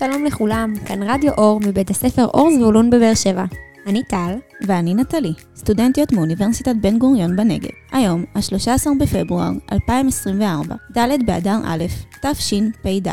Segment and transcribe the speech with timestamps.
[0.00, 3.44] שלום לכולם, כאן רדיו אור מבית הספר אור זבולון בבאר שבע.
[3.86, 4.34] אני טל.
[4.66, 7.70] ואני נטלי, סטודנטיות מאוניברסיטת בן גוריון בנגב.
[7.92, 11.84] היום, ה-13 בפברואר 2024, ד' באדר א',
[12.22, 13.08] תשפ"ד.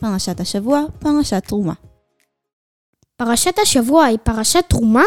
[0.00, 1.74] פרשת השבוע, פרשת תרומה.
[3.16, 5.04] פרשת השבוע היא פרשת תרומה?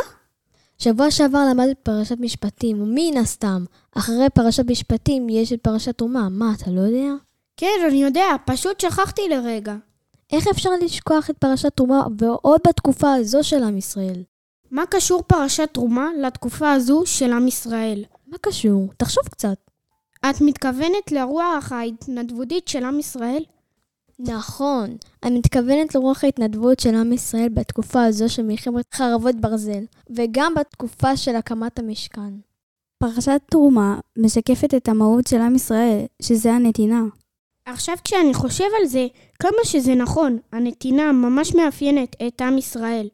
[0.77, 3.65] שבוע שעבר למדת פרשת משפטים, מן הסתם.
[3.97, 7.13] אחרי פרשת משפטים יש את פרשת תרומה, מה, אתה לא יודע?
[7.57, 9.75] כן, אני יודע, פשוט שכחתי לרגע.
[10.31, 14.23] איך אפשר לשכוח את פרשת תרומה ועוד בתקופה הזו של עם ישראל?
[14.71, 18.05] מה קשור פרשת תרומה לתקופה הזו של עם ישראל?
[18.27, 18.89] מה קשור?
[18.97, 19.57] תחשוב קצת.
[20.29, 23.43] את מתכוונת לרוח ההתנדבותית של עם ישראל?
[24.19, 30.53] נכון, אני מתכוונת לרוח ההתנדבות של עם ישראל בתקופה הזו של מלחמת חרבות ברזל, וגם
[30.55, 32.33] בתקופה של הקמת המשכן.
[32.99, 37.01] פרשת תרומה משקפת את המהות של עם ישראל, שזה הנתינה.
[37.65, 39.07] עכשיו כשאני חושב על זה,
[39.39, 43.09] כמה שזה נכון, הנתינה ממש מאפיינת את עם ישראל.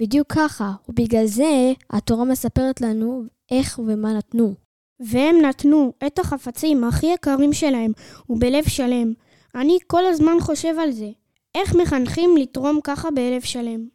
[0.00, 4.54] בדיוק ככה, ובגלל זה התורה מספרת לנו איך ומה נתנו.
[5.00, 7.92] והם נתנו את החפצים הכי יקרים שלהם,
[8.30, 9.12] ובלב שלם.
[9.54, 11.08] אני כל הזמן חושב על זה.
[11.54, 13.88] איך מחנכים לתרום ככה בלב שלם?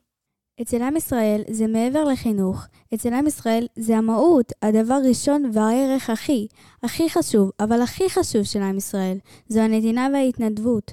[0.61, 6.47] אצל עם ישראל זה מעבר לחינוך, אצל עם ישראל זה המהות, הדבר ראשון והערך הכי,
[6.83, 10.91] הכי חשוב, אבל הכי חשוב של עם ישראל, זו הנתינה וההתנדבות.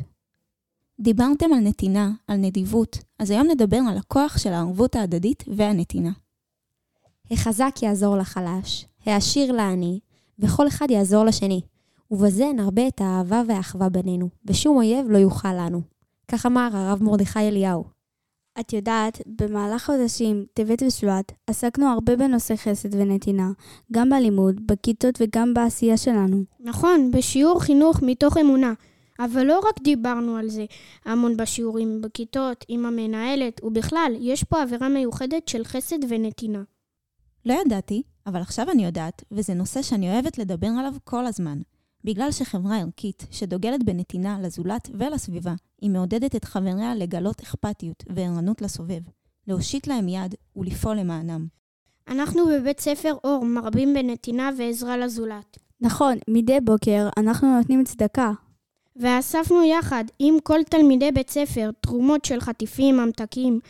[1.01, 6.12] דיברתם על נתינה, על נדיבות, אז היום נדבר על הכוח של הערבות ההדדית והנתינה.
[7.31, 10.01] החזק יעזור לחלש, העשיר לעני,
[10.39, 11.61] וכל אחד יעזור לשני.
[12.11, 15.81] ובזה נרבה את האהבה והאחווה בינינו, ושום אויב לא יוכל לנו.
[16.29, 17.94] כך אמר הרב מרדכי אליהו.
[18.61, 23.51] את יודעת, במהלך חודשים, טבת ושבט, עסקנו הרבה בנושא חסד ונתינה,
[23.93, 26.45] גם בלימוד, בכיתות וגם בעשייה שלנו.
[26.61, 28.73] נכון, בשיעור חינוך מתוך אמונה.
[29.19, 30.65] אבל לא רק דיברנו על זה
[31.05, 36.63] המון בשיעורים, בכיתות, עם המנהלת, ובכלל, יש פה עבירה מיוחדת של חסד ונתינה.
[37.47, 41.59] לא ידעתי, אבל עכשיו אני יודעת, וזה נושא שאני אוהבת לדבר עליו כל הזמן.
[42.05, 49.00] בגלל שחברה ערכית, שדוגלת בנתינה לזולת ולסביבה, היא מעודדת את חבריה לגלות אכפתיות וערנות לסובב,
[49.46, 51.46] להושיט להם יד ולפעול למענם.
[52.08, 55.58] אנחנו בבית ספר אור מרבים בנתינה ועזרה לזולת.
[55.80, 58.33] נכון, מדי בוקר אנחנו נותנים צדקה.
[58.96, 63.61] ואספנו יחד עם כל תלמידי בית ספר תרומות של חטיפים, ממתקים.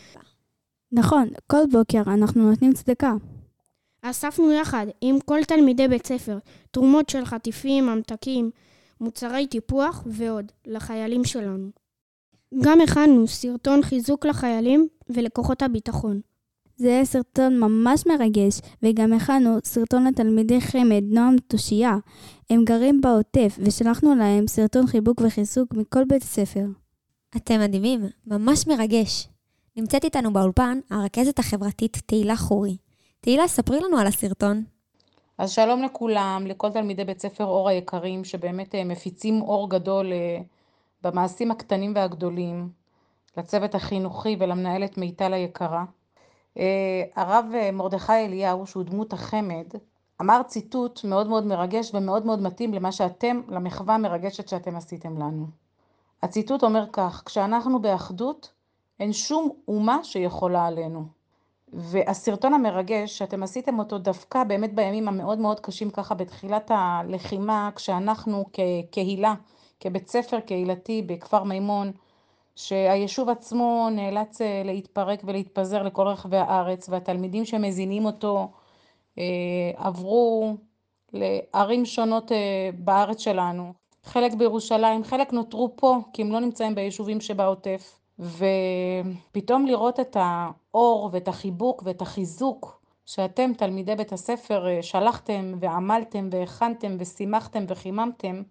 [0.92, 3.14] נכון, כל בוקר אנחנו נותנים צדקה.
[4.02, 6.38] אספנו יחד עם כל תלמידי בית ספר
[6.70, 8.50] תרומות של חטיפים, ממתקים,
[9.00, 11.83] מוצרי טיפוח ועוד לחיילים שלנו.
[12.62, 16.20] גם הכנו סרטון חיזוק לחיילים ולכוחות הביטחון.
[16.76, 21.96] זה היה סרטון ממש מרגש, וגם הכנו סרטון לתלמידי חמד, נועם תושייה.
[22.50, 26.64] הם גרים בעוטף, ושלחנו להם סרטון חיבוק וחיזוק מכל בית הספר.
[27.36, 29.28] אתם מדהימים, ממש מרגש.
[29.76, 32.76] נמצאת איתנו באולפן הרכזת החברתית תהילה חורי.
[33.20, 34.64] תהילה, ספרי לנו על הסרטון.
[35.38, 40.12] אז שלום לכולם, לכל תלמידי בית ספר אור היקרים, שבאמת מפיצים אור גדול
[41.04, 42.68] במעשים הקטנים והגדולים,
[43.36, 45.84] לצוות החינוכי ולמנהלת מיטל היקרה.
[47.16, 49.66] הרב מרדכי אליהו, שהוא דמות החמד,
[50.20, 55.46] אמר ציטוט מאוד מאוד מרגש ומאוד מאוד מתאים למה שאתם, למחווה המרגשת שאתם עשיתם לנו.
[56.22, 58.52] הציטוט אומר כך, כשאנחנו באחדות,
[59.00, 61.04] אין שום אומה שיכולה עלינו.
[61.72, 68.44] והסרטון המרגש שאתם עשיתם אותו דווקא באמת בימים המאוד מאוד קשים ככה בתחילת הלחימה, כשאנחנו
[68.52, 69.34] כקהילה,
[69.80, 71.92] כבית ספר קהילתי בכפר מימון,
[72.56, 78.48] שהיישוב עצמו נאלץ להתפרק ולהתפזר לכל רחבי הארץ, והתלמידים שמזינים אותו
[79.76, 80.56] עברו
[81.12, 82.32] לערים שונות
[82.78, 83.72] בארץ שלנו.
[84.04, 88.00] חלק בירושלים, חלק נותרו פה, כי הם לא נמצאים ביישובים שבעוטף.
[88.18, 96.96] ופתאום לראות את האור ואת החיבוק ואת החיזוק שאתם, תלמידי בית הספר, שלחתם ועמלתם והכנתם
[96.98, 98.42] ושימחתם וחיממתם,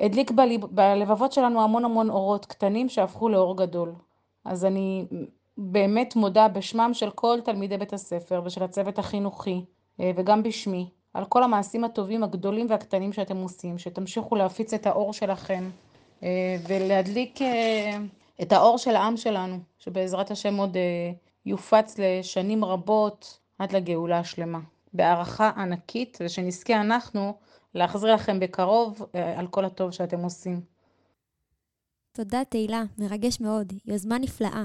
[0.00, 0.30] הדליק
[0.70, 3.94] בלבבות שלנו המון המון אורות קטנים שהפכו לאור גדול.
[4.44, 5.06] אז אני
[5.58, 9.64] באמת מודה בשמם של כל תלמידי בית הספר ושל הצוות החינוכי,
[9.98, 15.70] וגם בשמי, על כל המעשים הטובים הגדולים והקטנים שאתם עושים, שתמשיכו להפיץ את האור שלכם
[16.68, 17.38] ולהדליק
[18.42, 20.76] את האור של העם שלנו, שבעזרת השם עוד
[21.46, 24.58] יופץ לשנים רבות עד לגאולה השלמה.
[24.92, 27.34] בהערכה ענקית, ושנזכה אנחנו
[27.74, 29.02] להחזיר לכם בקרוב
[29.36, 30.60] על כל הטוב שאתם עושים.
[32.12, 34.64] תודה תהילה, מרגש מאוד, יוזמה נפלאה.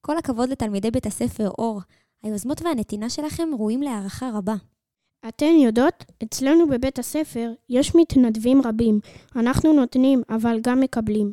[0.00, 1.80] כל הכבוד לתלמידי בית הספר אור,
[2.22, 4.54] היוזמות והנתינה שלכם ראויים להערכה רבה.
[5.28, 9.00] אתן יודעות, אצלנו בבית הספר יש מתנדבים רבים.
[9.36, 11.32] אנחנו נותנים, אבל גם מקבלים.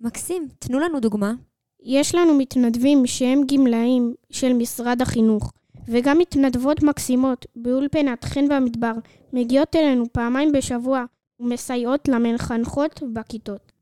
[0.00, 1.32] מקסים, תנו לנו דוגמה.
[1.80, 5.52] יש לנו מתנדבים שהם גמלאים של משרד החינוך,
[5.88, 8.92] וגם מתנדבות מקסימות באולפנת חן במדבר
[9.32, 11.04] מגיעות אלינו פעמיים בשבוע
[11.40, 13.72] ומסייעות למחנכות בכיתות.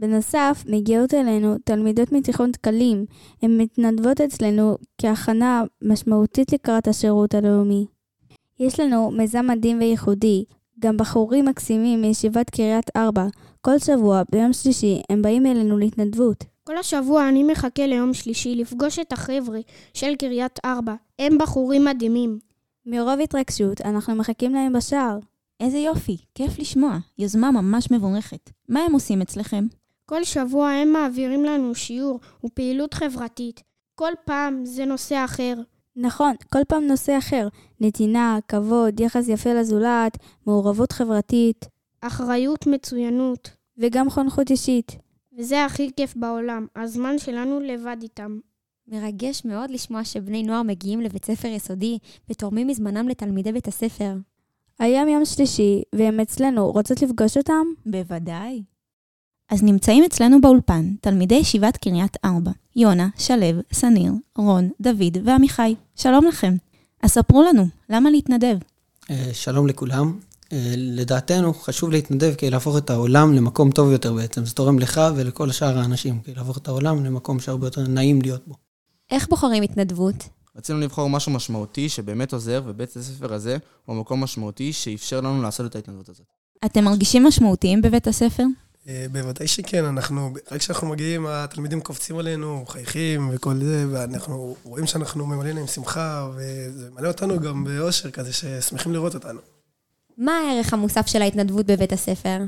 [0.00, 3.04] בנוסף, מגיעות אלינו תלמידות מתיכון תקלים.
[3.42, 7.86] הן מתנדבות אצלנו כהכנה משמעותית לקראת השירות הלאומי.
[8.60, 10.44] יש לנו מיזם מדהים וייחודי,
[10.80, 13.26] גם בחורים מקסימים מישיבת קריית ארבע.
[13.60, 16.44] כל שבוע, ביום שלישי, הם באים אלינו להתנדבות.
[16.64, 19.58] כל השבוע אני מחכה ליום שלישי לפגוש את החבר'ה
[19.94, 20.94] של קריית ארבע.
[21.18, 22.38] הם בחורים מדהימים.
[22.86, 25.18] מרוב התרגשות, אנחנו מחכים להם בשער.
[25.60, 26.98] איזה יופי, כיף לשמוע.
[27.18, 28.50] יוזמה ממש מבורכת.
[28.68, 29.66] מה הם עושים אצלכם?
[30.06, 33.62] כל שבוע הם מעבירים לנו שיעור ופעילות חברתית.
[33.94, 35.54] כל פעם זה נושא אחר.
[35.96, 37.48] נכון, כל פעם נושא אחר.
[37.80, 41.68] נתינה, כבוד, יחס יפה לזולת, מעורבות חברתית,
[42.00, 43.50] אחריות, מצוינות.
[43.78, 44.96] וגם חונכות אישית.
[45.38, 48.38] וזה הכי כיף בעולם, הזמן שלנו לבד איתם.
[48.88, 51.98] מרגש מאוד לשמוע שבני נוער מגיעים לבית ספר יסודי
[52.30, 54.14] ותורמים מזמנם לתלמידי בית הספר.
[54.78, 56.70] היום יום שלישי, והם אצלנו.
[56.70, 57.66] רוצות לפגוש אותם?
[57.86, 58.62] בוודאי.
[59.50, 65.74] אז נמצאים אצלנו באולפן תלמידי ישיבת קריית ארבע, יונה, שלו, שניר, רון, דוד ועמיחי.
[65.96, 66.54] שלום לכם.
[67.02, 68.56] אז ספרו לנו, למה להתנדב?
[69.10, 70.18] אה, שלום לכולם.
[70.52, 74.44] אה, לדעתנו חשוב להתנדב כדי להפוך את העולם למקום טוב יותר בעצם.
[74.46, 78.42] זה תורם לך ולכל שאר האנשים, כדי להפוך את העולם למקום שהרבה יותר נעים להיות
[78.46, 78.54] בו.
[79.10, 80.28] איך בוחרים התנדבות?
[80.56, 83.56] רצינו לבחור משהו משמעותי שבאמת עוזר, ובית הספר הזה
[83.86, 86.26] הוא מקום משמעותי שאפשר לנו לעשות את ההתנדבות הזאת.
[86.64, 88.44] אתם מרגישים משמעותיים בבית הספר?
[88.88, 94.86] אה, בוודאי שכן, אנחנו, רק כשאנחנו מגיעים, התלמידים קופצים עלינו, מחייכים וכל זה, ואנחנו רואים
[94.86, 99.40] שאנחנו ממלאים להם שמחה, וזה ממלא אותנו גם באושר כזה, ששמחים לראות אותנו.
[100.18, 102.38] מה הערך המוסף של ההתנדבות בבית הספר?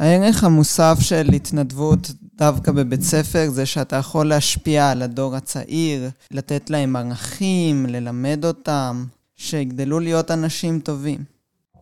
[0.00, 6.70] הערך המוסף של התנדבות דווקא בבית ספר זה שאתה יכול להשפיע על הדור הצעיר, לתת
[6.70, 9.04] להם ערכים, ללמד אותם,
[9.36, 11.35] שיגדלו להיות אנשים טובים.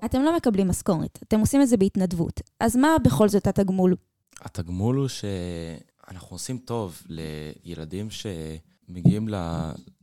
[0.05, 2.41] אתם לא מקבלים משכורת, אתם עושים את זה בהתנדבות.
[2.61, 3.97] אז מה בכל זאת התגמול?
[4.41, 9.29] התגמול הוא שאנחנו עושים טוב לילדים שמגיעים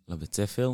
[0.07, 0.73] לבית ספר.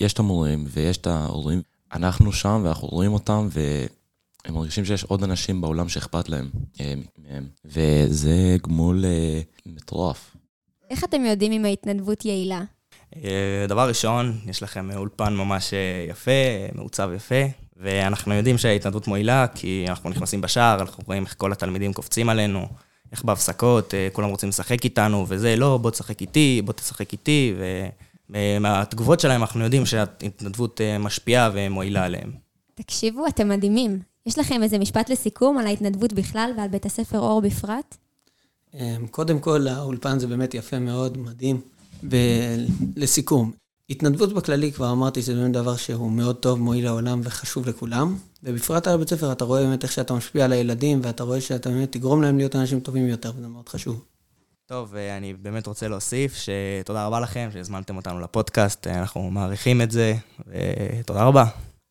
[0.00, 1.62] יש את המורים ויש את ההורים.
[1.92, 6.50] אנחנו שם ואנחנו רואים אותם, והם מרגישים שיש עוד אנשים בעולם שאכפת להם
[6.80, 7.48] אה, מהם.
[7.64, 10.36] וזה גמול אה, מטורף.
[10.90, 12.62] איך אתם יודעים אם ההתנדבות יעילה?
[13.16, 15.74] אה, דבר ראשון, יש לכם אולפן ממש
[16.08, 16.30] יפה,
[16.74, 17.44] מעוצב יפה,
[17.78, 22.68] ואנחנו יודעים שההתנדבות מועילה, כי אנחנו נכנסים בשער, אנחנו רואים איך כל התלמידים קופצים עלינו,
[23.12, 27.54] איך בהפסקות כולם רוצים לשחק איתנו, וזה, לא, בוא תשחק איתי, בוא תשחק איתי,
[28.30, 32.32] ומהתגובות שלהם אנחנו יודעים שההתנדבות משפיעה ומועילה עליהם.
[32.74, 34.00] תקשיבו, אתם מדהימים.
[34.26, 37.96] יש לכם איזה משפט לסיכום על ההתנדבות בכלל ועל בית הספר אור בפרט?
[39.10, 41.60] קודם כל, האולפן זה באמת יפה מאוד, מדהים.
[42.02, 43.52] ולסיכום,
[43.90, 48.16] התנדבות בכללי, כבר אמרתי שזה באמת דבר שהוא מאוד טוב, מועיל לעולם וחשוב לכולם.
[48.42, 51.70] ובפרט על הבית ספר, אתה רואה באמת איך שאתה משפיע על הילדים, ואתה רואה שאתה
[51.70, 54.04] באמת תגרום להם להיות אנשים טובים יותר, וזה מאוד חשוב.
[54.66, 60.14] טוב, אני באמת רוצה להוסיף שתודה רבה לכם שהזמנתם אותנו לפודקאסט, אנחנו מעריכים את זה,
[60.46, 61.44] ותודה רבה.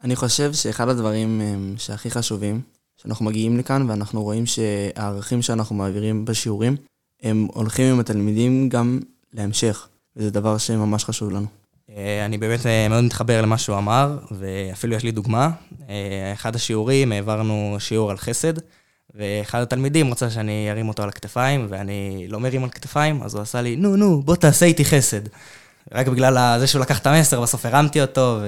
[0.03, 1.41] אני חושב שאחד הדברים
[1.77, 2.61] שהכי חשובים,
[3.01, 6.75] שאנחנו מגיעים לכאן ואנחנו רואים שהערכים שאנחנו מעבירים בשיעורים,
[7.21, 8.99] הם הולכים עם התלמידים גם
[9.33, 11.47] להמשך, וזה דבר שממש חשוב לנו.
[12.25, 15.49] אני באמת מאוד מתחבר למה שהוא אמר, ואפילו יש לי דוגמה.
[16.33, 18.53] אחד השיעורים, העברנו שיעור על חסד,
[19.15, 23.41] ואחד התלמידים רצה שאני ארים אותו על הכתפיים, ואני לא מרים על כתפיים, אז הוא
[23.41, 25.21] עשה לי, נו, נו, בוא תעשה איתי חסד.
[25.91, 28.39] רק בגלל זה שהוא לקח את המסר, בסוף הרמתי אותו,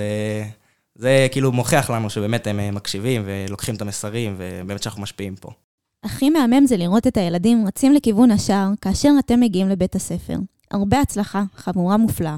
[0.96, 5.50] וזה כאילו מוכיח לנו שבאמת הם מקשיבים ולוקחים את המסרים, ובאמת שאנחנו משפיעים פה.
[6.04, 10.36] הכי מהמם זה לראות את הילדים רצים לכיוון השער כאשר אתם מגיעים לבית הספר.
[10.72, 12.36] הרבה הצלחה, חבורה מופלאה.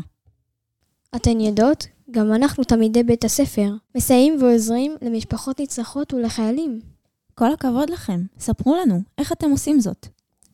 [1.16, 1.88] אתן יודעות?
[2.12, 6.80] גם אנחנו תלמידי בית הספר, מסייעים ועוזרים למשפחות נצרכות ולחיילים.
[7.36, 8.22] כל הכבוד לכם.
[8.40, 10.08] ספרו לנו, איך אתם עושים זאת?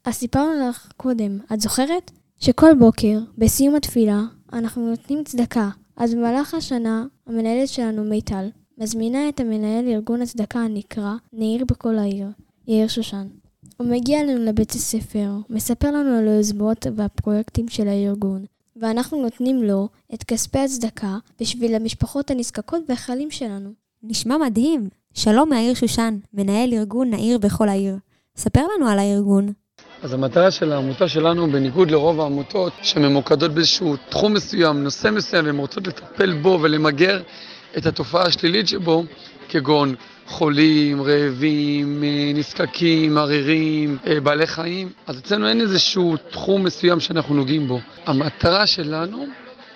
[0.05, 2.11] אז סיפרנו לך קודם, את זוכרת?
[2.39, 4.21] שכל בוקר, בסיום התפילה,
[4.53, 5.69] אנחנו נותנים צדקה.
[5.97, 12.27] אז במהלך השנה, המנהלת שלנו, מיטל, מזמינה את המנהל ארגון הצדקה הנקרא נעיר בכל העיר,
[12.67, 13.27] יאיר שושן.
[13.77, 18.45] הוא מגיע אלינו לבית הספר, מספר לנו על היוזמות והפרויקטים של הארגון,
[18.79, 23.69] ואנחנו נותנים לו את כספי הצדקה בשביל המשפחות הנזקקות והחיילים שלנו.
[24.03, 24.89] נשמע מדהים.
[25.13, 27.96] שלום מהעיר שושן, מנהל ארגון נעיר בכל העיר.
[28.36, 29.53] ספר לנו על הארגון.
[30.03, 35.57] אז המטרה של העמותה שלנו, בניגוד לרוב העמותות שממוקדות באיזשהו תחום מסוים, נושא מסוים, והן
[35.57, 37.22] רוצות לטפל בו ולמגר
[37.77, 39.03] את התופעה השלילית שבו,
[39.50, 39.96] כגון
[40.27, 44.89] חולים, רעבים, אה, נזקקים, ערירים, אה, בעלי חיים.
[45.07, 47.79] אז אצלנו אין איזשהו תחום מסוים שאנחנו נוגעים בו.
[48.05, 49.25] המטרה שלנו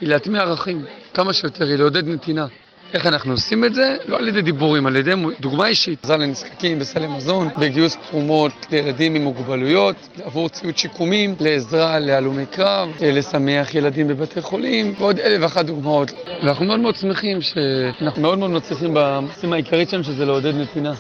[0.02, 2.48] היא להטמיע ערכים כמה שיותר, היא לעודד נתינה.
[2.94, 3.98] איך אנחנו עושים את זה?
[4.06, 6.04] לא על ידי דיבורים, על ידי דוגמה אישית.
[6.04, 12.90] עזרה לנזקקים בסלי מזון, בגיוס תרומות לילדים עם מוגבלויות, עבור ציוד שיקומים, לעזרה להלומי קרב,
[13.02, 16.12] לשמח ילדים בבתי חולים, ועוד אלף ואחת דוגמאות.
[16.44, 20.94] ואנחנו מאוד מאוד שמחים שאנחנו מאוד מאוד מצליחים במשימה העיקרית שלנו, שזה לעודד נתינה.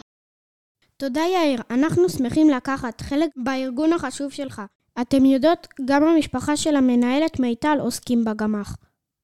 [0.97, 4.61] תודה יאיר, אנחנו שמחים לקחת חלק בארגון החשוב שלך.
[5.01, 8.75] אתם יודעות, גם המשפחה של המנהלת מיטל עוסקים בגמ"ח.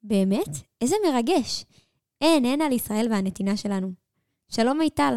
[0.03, 0.49] באמת?
[0.81, 1.65] איזה מרגש.
[2.21, 3.91] אין, אין על ישראל והנתינה שלנו.
[4.49, 5.13] שלום מיטל,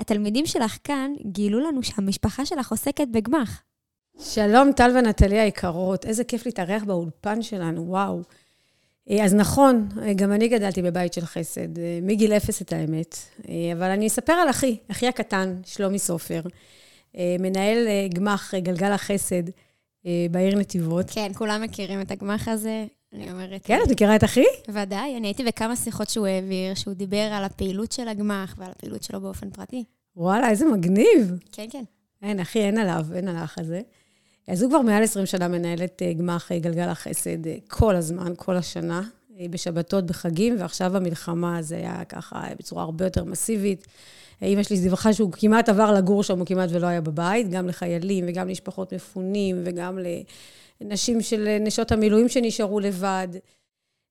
[0.00, 3.62] התלמידים שלך כאן גילו לנו שהמשפחה שלך עוסקת בגמ"ח.
[4.18, 8.22] שלום טל ונטלי היקרות, איזה כיף להתארח באולפן שלנו, וואו.
[9.22, 11.68] אז נכון, גם אני גדלתי בבית של חסד,
[12.02, 13.16] מגיל אפס את האמת.
[13.72, 16.40] אבל אני אספר על אחי, אחי הקטן, שלומי סופר,
[17.16, 19.42] מנהל גמ"ח גלגל החסד
[20.30, 21.06] בעיר נתיבות.
[21.10, 22.86] כן, כולם מכירים את הגמ"ח הזה.
[23.14, 23.60] אני אומרת...
[23.64, 24.44] כן, את מכירה את אחי?
[24.68, 29.02] ודאי, אני הייתי בכמה שיחות שהוא העביר, שהוא דיבר על הפעילות של הגמ"ח ועל הפעילות
[29.02, 29.84] שלו באופן פרטי.
[30.16, 31.38] וואלה, איזה מגניב.
[31.52, 31.84] כן, כן.
[32.22, 33.80] אין, אחי, אין עליו, אין על האח הזה.
[34.48, 39.02] אז הוא כבר מעל 20 שנה מנהל את גמ"ח גלגל החסד כל הזמן, כל השנה,
[39.50, 43.86] בשבתות, בחגים, ועכשיו במלחמה זה היה ככה בצורה הרבה יותר מסיבית.
[44.42, 48.24] אמא שלי דיווחה שהוא כמעט עבר לגור שם, הוא כמעט ולא היה בבית, גם לחיילים
[48.28, 50.06] וגם למשפחות מפונים וגם ל...
[50.88, 53.28] נשים של נשות המילואים שנשארו לבד.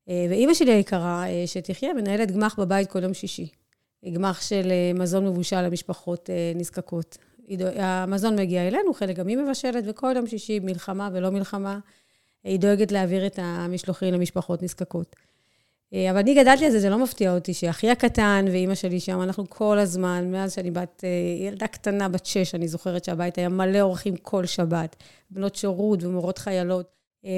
[0.07, 3.47] ואימא שלי היקרה, שתחיה, מנהלת גמ"ח בבית כל יום שישי.
[4.13, 7.17] גמ"ח של מזון מבושל למשפחות נזקקות.
[7.59, 11.79] המזון מגיע אלינו, חלק גם היא מבשלת, וכל יום שישי, מלחמה ולא מלחמה,
[12.43, 15.15] היא דואגת להעביר את המשלוחים למשפחות נזקקות.
[16.09, 19.49] אבל אני גדלתי על זה, זה לא מפתיע אותי, שאחי הקטן ואימא שלי שם, אנחנו
[19.49, 21.03] כל הזמן, מאז שאני בת,
[21.47, 24.95] ילדה קטנה, בת שש, אני זוכרת שהבית היה מלא אורחים כל שבת,
[25.31, 26.85] בנות שירות ומורות חיילות.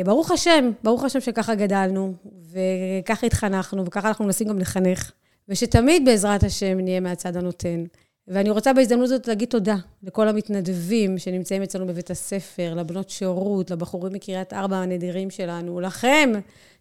[0.05, 2.13] ברוך השם, ברוך השם שככה גדלנו,
[2.51, 5.11] וככה התחנכנו, וככה אנחנו מנסים גם לחנך,
[5.49, 7.83] ושתמיד בעזרת השם נהיה מהצד הנותן.
[8.27, 14.13] ואני רוצה בהזדמנות הזאת להגיד תודה לכל המתנדבים שנמצאים אצלנו בבית הספר, לבנות שירות, לבחורים
[14.13, 16.31] מקריית ארבע הנדירים שלנו, לכם,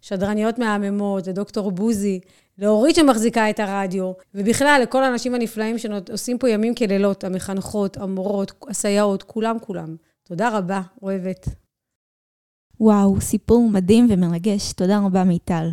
[0.01, 2.19] שדרניות מהממות, לדוקטור בוזי,
[2.57, 9.23] לאורית שמחזיקה את הרדיו, ובכלל לכל האנשים הנפלאים שעושים פה ימים כלילות, המחנכות, המורות, הסייעות,
[9.23, 9.95] כולם כולם.
[10.23, 11.49] תודה רבה, אוהבת.
[12.79, 14.73] וואו, סיפור מדהים ומרגש.
[14.73, 15.69] תודה רבה, מיטל.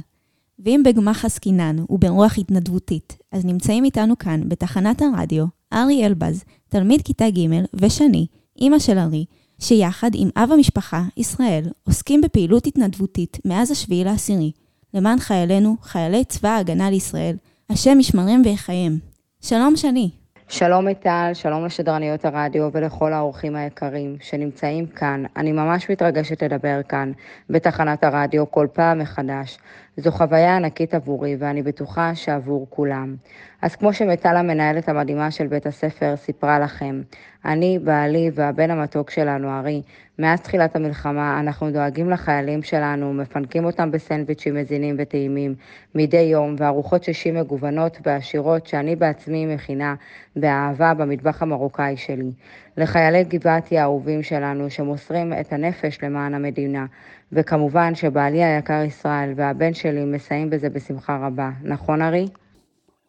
[0.59, 7.31] ואם בגמ"ח עסקינן וברוח התנדבותית, אז נמצאים איתנו כאן, בתחנת הרדיו, ארי אלבז, תלמיד כיתה
[7.31, 8.26] ג' ושני,
[8.61, 9.25] אימא של ארי,
[9.59, 14.52] שיחד עם אב המשפחה, ישראל, עוסקים בפעילות התנדבותית מאז השביעי לעשירי,
[14.95, 17.37] למען חיילינו, חיילי צבא ההגנה לישראל,
[17.71, 18.99] השם ישמרם ויחייהם.
[19.41, 20.11] שלום שני.
[20.49, 25.25] שלום מיטל, שלום לשדרניות הרדיו ולכל האורחים היקרים שנמצאים כאן.
[25.37, 27.12] אני ממש מתרגשת לדבר כאן,
[27.50, 29.59] בתחנת הרדיו, כל פעם מחדש.
[29.96, 33.16] זו חוויה ענקית עבורי, ואני בטוחה שעבור כולם.
[33.62, 37.02] אז כמו שמיטל המנהלת המדהימה של בית הספר סיפרה לכם,
[37.44, 39.82] אני, בעלי והבן המתוק שלנו, ארי,
[40.18, 45.54] מאז תחילת המלחמה אנחנו דואגים לחיילים שלנו, מפנקים אותם בסנדוויצ'ים מזינים וטעימים
[45.94, 49.94] מדי יום, וארוחות שישי מגוונות ועשירות שאני בעצמי מכינה
[50.37, 52.32] באהבה במטבח המרוקאי שלי.
[52.76, 56.87] לחיילי גבעתי האהובים שלנו שמוסרים את הנפש למען המדינה,
[57.33, 61.50] וכמובן שבעלי היקר ישראל והבן שלי מסייעים בזה בשמחה רבה.
[61.62, 62.29] נכון, ארי?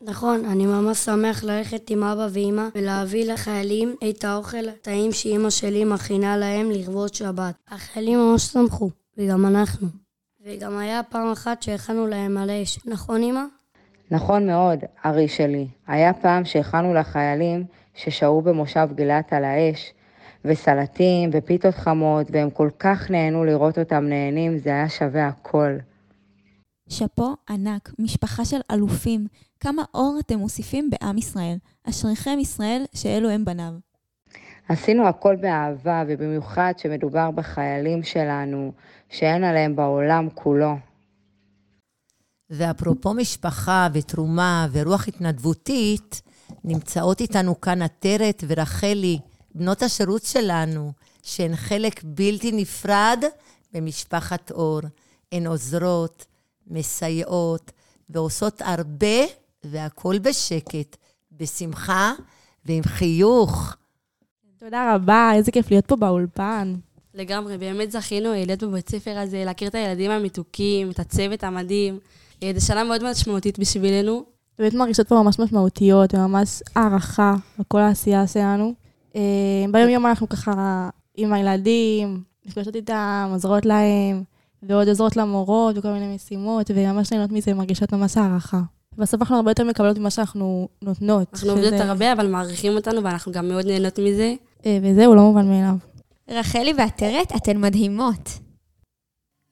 [0.01, 5.86] נכון, אני ממש שמח ללכת עם אבא ואמא ולהביא לחיילים את האוכל הטעים שאימא שלי
[5.86, 7.53] מכינה להם לכבוד שבת.
[7.72, 9.88] החיילים ממש שמחו, וגם אנחנו.
[10.46, 12.79] וגם היה פעם אחת שהכנו להם על האש.
[12.86, 13.43] נכון, אמא?
[14.12, 15.67] נכון מאוד, ארי שלי.
[15.88, 19.93] היה פעם שהכנו לחיילים ששהו במושב גילת על האש,
[20.45, 25.77] וסלטים ופיתות חמות, והם כל כך נהנו לראות אותם נהנים, זה היה שווה הכל.
[26.89, 29.27] שאפו ענק, משפחה של אלופים,
[29.59, 31.57] כמה אור אתם מוסיפים בעם ישראל.
[31.89, 33.73] אשריכם ישראל שאלו הם בניו.
[34.69, 38.71] עשינו הכל באהבה, ובמיוחד שמדובר בחיילים שלנו,
[39.09, 40.75] שאין עליהם בעולם כולו.
[42.50, 46.21] ואפרופו משפחה ותרומה ורוח התנדבותית,
[46.63, 49.19] נמצאות איתנו כאן עטרת ורחלי,
[49.55, 50.91] בנות השירות שלנו,
[51.24, 53.24] שהן חלק בלתי נפרד
[53.74, 54.79] במשפחת אור.
[55.31, 56.25] הן עוזרות,
[56.67, 57.72] מסייעות
[58.10, 59.17] ועושות הרבה,
[59.63, 60.98] והכול בשקט,
[61.31, 62.13] בשמחה
[62.65, 63.75] ועם חיוך.
[64.60, 66.75] תודה רבה, איזה כיף להיות פה באולפן.
[67.13, 72.00] לגמרי, באמת זכינו להיות בבית ספר הזה, להכיר את הילדים המתוקים, את הצוות המדהים.
[72.55, 74.32] זו שנה מאוד משמעותית בשבילנו.
[74.60, 78.74] באמת מרגישות פה ממש משמעותיות וממש הערכה על כל העשייה שלנו.
[79.15, 79.22] אה,
[79.72, 84.24] ביום יום אנחנו ככה עם הילדים, נפגשות איתם, עוזרות להם,
[84.63, 88.62] ועוד עוזרות למורות וכל מיני משימות, וממש נהנות מזה, מרגישות ממש הערכה.
[88.98, 91.27] בסוף אנחנו הרבה יותר מקבלות ממה שאנחנו נותנות.
[91.33, 94.33] אנחנו עובדות הרבה, אבל מעריכים אותנו, ואנחנו גם מאוד נהנות מזה.
[94.65, 95.75] אה, וזהו, לא מובן מאליו.
[96.29, 98.29] רחלי ועטרת, אתן מדהימות.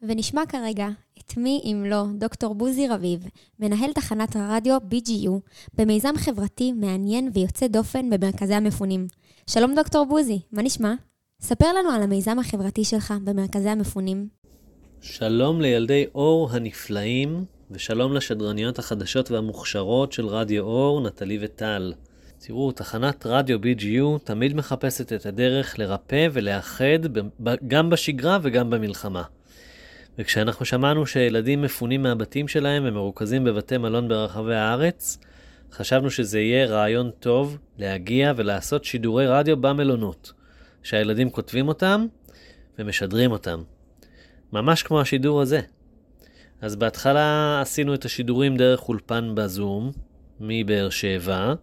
[0.02, 0.88] ונשמע כרגע
[1.32, 3.28] את מי אם לא דוקטור בוזי רביב,
[3.60, 5.32] מנהל תחנת הרדיו BGU,
[5.78, 9.08] במיזם חברתי מעניין ויוצא דופן במרכזי המפונים.
[9.48, 10.94] שלום דוקטור בוזי, מה נשמע?
[11.42, 14.28] ספר לנו על המיזם החברתי שלך במרכזי המפונים.
[15.02, 21.94] שלום לילדי אור הנפלאים, ושלום לשדרניות החדשות והמוכשרות של רדיו אור, נטלי וטל.
[22.40, 27.00] תראו, תחנת רדיו BGU תמיד מחפשת את הדרך לרפא ולאחד
[27.68, 29.24] גם בשגרה וגם במלחמה.
[30.22, 35.18] וכשאנחנו שמענו שילדים מפונים מהבתים שלהם ומרוכזים בבתי מלון ברחבי הארץ,
[35.72, 40.34] חשבנו שזה יהיה רעיון טוב להגיע ולעשות שידורי רדיו במלונות,
[40.84, 42.06] שהילדים כותבים אותם
[42.80, 43.64] ומשדרים אותם.
[44.54, 45.62] ממש כמו השידור הזה.
[46.62, 49.92] אז בהתחלה עשינו את השידורים דרך אולפן בזום,
[50.40, 51.54] מבאר שבע,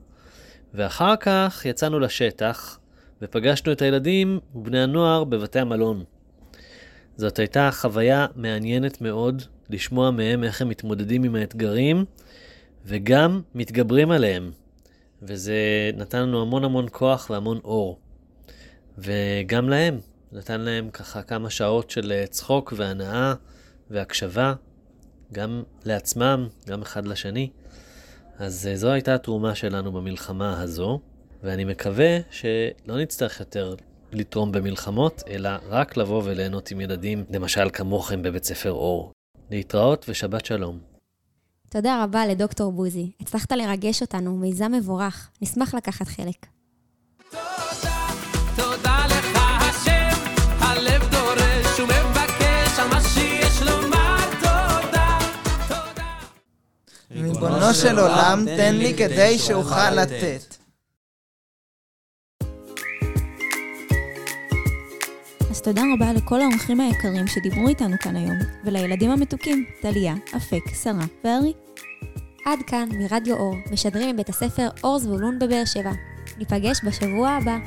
[0.75, 2.79] ואחר כך יצאנו לשטח
[3.23, 6.05] ופגשנו את הילדים ובני הנוער בבתי המלון.
[7.19, 12.05] זאת הייתה חוויה מעניינת מאוד לשמוע מהם איך הם מתמודדים עם האתגרים
[12.85, 14.51] וגם מתגברים עליהם.
[15.23, 15.57] וזה
[15.97, 17.99] נתן לנו המון המון כוח והמון אור.
[18.99, 20.01] וגם להם,
[20.33, 23.35] נתן להם ככה כמה שעות של צחוק והנאה
[23.91, 24.55] והקשבה,
[25.33, 27.51] גם לעצמם, גם אחד לשני.
[28.39, 31.01] אז זו הייתה התרומה שלנו במלחמה הזו,
[31.43, 33.75] ואני מקווה שלא נצטרך יותר
[34.13, 39.13] לתרום במלחמות, אלא רק לבוא וליהנות עם ילדים, למשל כמוכם בבית ספר אור.
[39.51, 40.79] להתראות ושבת שלום.
[41.71, 43.11] תודה רבה לדוקטור בוזי.
[43.21, 45.31] הצלחת לרגש אותנו, מיזם מבורך.
[45.43, 46.47] נשמח לקחת חלק.
[48.57, 50.21] תודה לך השם,
[50.59, 55.19] הלב דורש ומבקש על מה שיש לומר תודה,
[55.69, 56.19] תודה.
[57.11, 60.58] ריבונו של עולם, תן לי כדי שאוכל לתת.
[65.69, 71.53] תודה רבה לכל האורחים היקרים שדיברו איתנו כאן היום, ולילדים המתוקים, טליה, אפק, שרה וארי.
[72.47, 75.93] עד כאן מרדיו אור, משדרים מבית הספר אור זבולון בבאר שבע.
[76.39, 77.59] ניפגש בשבוע הבא.